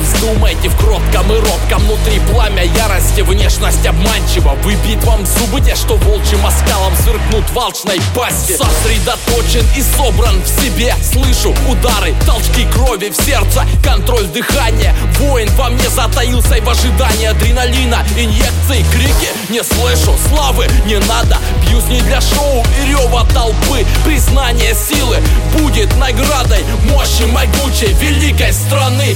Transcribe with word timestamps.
вздумайте 0.00 0.68
в 0.68 0.76
кротком 0.76 1.32
и 1.32 1.36
робком. 1.36 1.82
Внутри 1.84 2.20
пламя 2.30 2.64
ярости, 2.64 3.20
внешность 3.20 3.86
обманчива. 3.86 4.54
Выбить 4.62 5.02
вам 5.04 5.24
зубы 5.26 5.60
те, 5.60 5.74
что 5.74 5.96
волчьим 5.96 6.44
оскалом 6.44 6.94
Сверкнут 6.96 7.48
в 7.50 7.58
алчной 7.58 8.00
пасти. 8.14 8.56
Сосредоточен 8.56 9.66
и 9.76 9.82
собран 9.82 10.42
в 10.42 10.48
себе. 10.48 10.94
Слышу 11.02 11.54
удары, 11.68 12.14
толчки 12.26 12.66
крови 12.72 13.10
в 13.10 13.16
сердце. 13.16 13.64
Контроль 13.84 14.26
дыхания. 14.26 14.94
Воин 15.18 15.48
во 15.56 15.70
мне 15.70 15.88
затаился 15.88 16.56
и 16.56 16.60
в 16.60 16.68
ожидании 16.68 17.26
адреналина. 17.26 18.04
Инъекции, 18.16 18.84
крики, 18.92 19.28
не 19.50 19.62
слышу 19.62 20.14
Славы 20.28 20.66
не 20.86 20.98
надо, 21.06 21.38
бьюсь 21.62 21.84
не 21.86 22.00
для 22.02 22.20
шоу 22.20 22.64
И 22.82 22.88
рева 22.90 23.26
толпы, 23.32 23.84
признание 24.04 24.74
силы 24.74 25.18
Будет 25.58 25.94
наградой 25.96 26.64
мощи 26.90 27.22
могучей 27.22 27.92
великой 27.94 28.52
страны 28.52 29.14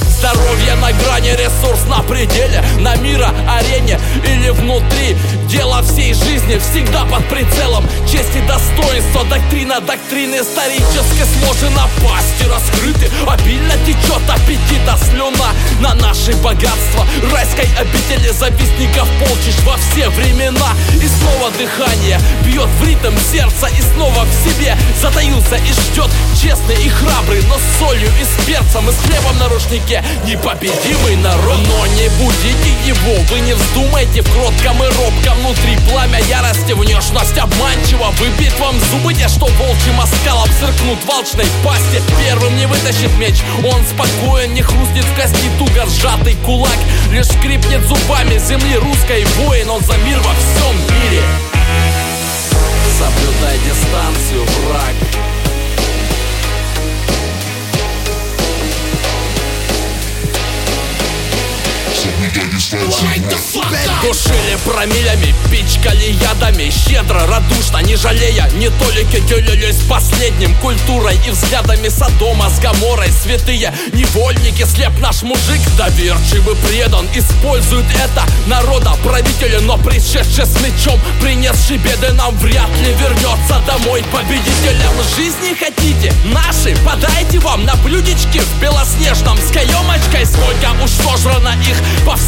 На 0.81 0.91
грани, 0.91 1.31
ресурс 1.31 1.85
на 1.87 2.01
пределе 2.03 2.63
На 2.79 2.95
мира 2.95 3.33
арене 3.47 3.99
или 4.23 4.49
внутри. 4.49 5.15
Дело 5.47 5.81
всей 5.81 6.13
жизни 6.13 6.59
всегда 6.59 7.05
под 7.05 7.27
прицелом. 7.29 7.85
Честь 8.11 8.35
и 8.35 8.41
достоинство, 8.41 9.23
доктрина 9.25 9.79
доктрины 9.79 10.35
Исторической 10.35 11.25
сложена 11.39 11.89
пасти 12.03 12.45
раскрыты. 12.49 13.11
Обильно 13.27 13.73
течет 13.85 14.21
аппетита 14.27 14.97
слюна 15.09 15.51
На 15.79 15.93
наши 15.95 16.33
богатства. 16.37 17.05
Райской 17.33 17.67
обители 17.79 18.29
завистников 18.31 19.07
полчищ 19.19 19.55
во 19.65 19.77
все 19.77 20.09
времена. 20.09 20.73
И 21.01 21.07
снова 21.07 21.51
дыхание 21.51 22.19
бьет 22.45 22.69
в 22.79 22.85
ритм 22.85 23.13
сердца 23.31 23.67
И 23.67 23.81
снова 23.81 24.04
в 24.25 24.49
себе 24.49 24.77
затаился 25.01 25.55
и 25.55 25.71
ждет. 25.71 26.09
Честный 26.41 26.75
и 26.83 26.89
храбрый, 26.89 27.41
но 27.43 27.55
с 27.57 27.79
солью 27.79 28.09
и 28.19 28.23
с 28.23 28.45
перцем 28.45 28.89
И 28.89 28.91
с 28.91 28.97
хлебом 28.97 29.37
на 29.39 29.47
рушнике. 29.49 30.03
Непобедимый 30.25 31.15
народ 31.17 31.59
Но 31.67 31.87
не 31.87 32.09
будите 32.09 32.71
его, 32.85 33.15
вы 33.31 33.39
не 33.39 33.53
вздумайте 33.53 34.21
В 34.21 34.31
кротком 34.31 34.83
и 34.83 34.87
робком. 34.87 35.39
Внутри 35.39 35.77
пламя 35.89 36.19
ярости 36.21 36.73
Внешность 36.73 37.37
обманчива, 37.37 38.11
выбить 38.19 38.57
вам 38.59 38.75
зубы 38.91 39.13
Те, 39.13 39.27
что 39.27 39.45
волчьим 39.45 39.99
оскалом 39.99 40.49
сыркнут 40.59 41.03
в 41.03 41.09
алчной 41.09 41.47
пасти. 41.63 42.01
Первым 42.23 42.55
не 42.57 42.65
вытащит 42.65 43.15
меч, 43.17 43.35
он 43.63 43.81
спокоен 43.85 44.53
Не 44.53 44.61
хрустнет 44.61 45.05
в 45.05 45.15
кости. 45.15 45.49
Туго 45.57 45.85
сжатый 45.87 46.35
кулак 46.45 46.77
Лишь 47.11 47.27
скрипнет 47.27 47.81
зубами. 47.87 48.37
Земли 48.37 48.75
русской 48.75 49.25
воин 49.39 49.69
Он 49.69 49.81
за 49.81 49.97
мир 49.97 50.19
во 50.19 50.33
всем 50.33 50.75
мире 51.01 51.23
Соблюдай 52.97 53.57
дистанцию, 53.59 54.34
Душили 64.01 64.57
промилями, 64.65 65.33
пичкали 65.49 66.17
ядами. 66.21 66.69
Щедро, 66.69 67.25
радушно, 67.27 67.77
не 67.77 67.95
жалея 67.95 68.49
Не 68.55 68.69
толики 68.69 69.21
делились 69.21 69.77
последним 69.87 70.53
Культурой 70.55 71.17
и 71.25 71.31
взглядами 71.31 71.87
Содома 71.87 72.49
с 72.49 72.59
Гаморой. 72.59 73.09
Святые 73.23 73.73
невольники, 73.93 74.65
слеп 74.65 74.99
наш 74.99 75.23
мужик. 75.23 75.61
Доверчивый 75.77 76.55
предан, 76.57 77.07
использует 77.15 77.85
это 78.03 78.25
Народа. 78.47 78.91
Правители, 79.01 79.59
но 79.61 79.77
пришедший 79.77 80.45
с 80.45 80.59
мечом 80.59 80.99
Принесший 81.21 81.77
беды 81.77 82.11
нам 82.11 82.37
вряд 82.39 82.69
ли 82.81 82.91
вернется 82.99 83.61
домой. 83.65 84.03
Победителям 84.11 84.93
жизни 85.15 85.55
хотите? 85.57 86.13
Наши, 86.25 86.75
подайте 86.85 87.39
вам 87.39 87.63
на 87.63 87.75
блюдечке 87.77 88.41
В 88.41 88.61
белоснежном 88.61 89.37
с 89.37 89.51
каемочкой. 89.51 90.25
Сколько 90.25 90.83
уж 90.83 90.91
сожрано 90.91 91.55
их 91.61 91.77
по 92.05 92.15
всем 92.17 92.24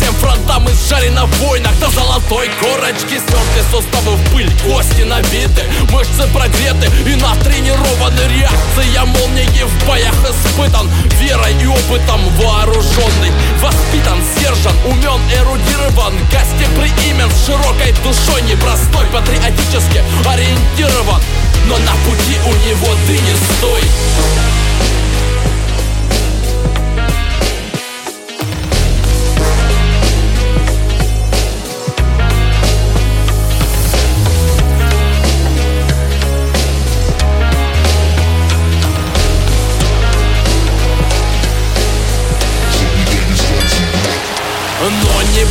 Изжарено 1.07 1.25
в 1.25 1.39
войнах 1.39 1.77
до 1.79 1.89
золотой 1.89 2.49
корочки 2.59 3.19
Стерты 3.19 3.63
суставы 3.71 4.15
в 4.15 4.31
пыль, 4.31 4.51
кости 4.65 5.03
набиты 5.03 5.63
Мышцы 5.91 6.27
прогреты 6.33 6.89
и 7.05 7.15
натренированы 7.15 8.19
Реакция 8.27 9.05
молнии 9.05 9.63
в 9.63 9.87
боях 9.87 10.15
испытан 10.29 10.89
Верой 11.19 11.55
и 11.61 11.67
опытом 11.67 12.21
вооруженный 12.37 13.31
Воспитан, 13.61 14.21
сдержан, 14.35 14.75
умен, 14.85 15.21
эрудирован 15.31 16.13
Гостеприимен, 16.31 17.31
с 17.31 17.45
широкой 17.45 17.93
душой 18.03 18.41
Непростой, 18.43 19.05
патриотически 19.07 20.03
ориентирован. 20.25 21.21
Но 21.67 21.77
на 21.79 21.91
пути 22.05 22.37
у 22.45 22.53
него 22.67 22.76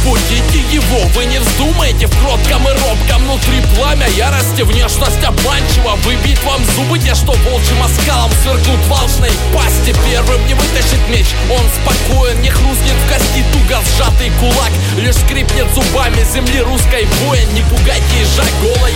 будите 0.04 0.58
его, 0.72 1.06
вы 1.14 1.26
не 1.26 1.38
вздумайте 1.38 2.06
В 2.06 2.20
кротком 2.20 2.68
и 2.68 2.72
робком. 2.72 3.22
Внутри 3.24 3.60
пламя 3.74 4.08
ярости 4.08 4.62
Внешность 4.62 5.22
обманчива, 5.24 5.96
выбить 6.04 6.42
вам 6.44 6.64
зубы 6.74 6.98
Те, 6.98 7.14
что 7.14 7.32
волчьим 7.32 7.82
оскалом 7.82 8.30
сверкнут 8.42 8.80
в 8.86 8.92
алчной 8.92 9.32
пасти. 9.54 9.94
Первым 10.10 10.46
не 10.46 10.54
вытащит 10.54 11.00
меч, 11.08 11.26
он 11.50 11.64
спокоен 11.80 12.40
Не 12.40 12.50
хрустнет 12.50 12.96
в 13.04 13.12
кости. 13.12 13.44
Туго 13.52 13.80
сжатый 13.96 14.30
кулак 14.40 14.72
Лишь 14.98 15.16
скрипнет 15.16 15.66
зубами 15.74 16.24
земли 16.32 16.60
русской 16.60 17.06
воин. 17.24 17.48
Не 17.54 17.62
пугайте 17.62 18.20
ежа 18.20 18.44
голой 18.60 18.94